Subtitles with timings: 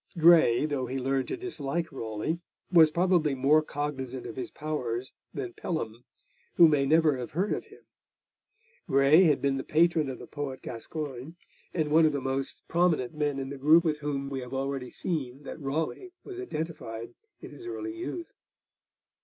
[0.17, 2.39] Grey, though he learned to dislike Raleigh,
[2.71, 6.05] was probably more cognisant of his powers than Pelham,
[6.55, 7.81] who may never have heard of him.
[8.87, 11.33] Grey had been the patron of the poet Gascoigne,
[11.71, 14.89] and one of the most prominent men in the group with whom we have already
[14.89, 18.33] seen that Raleigh was identified in his early youth.